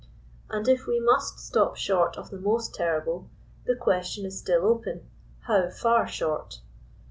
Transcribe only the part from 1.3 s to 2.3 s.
stop short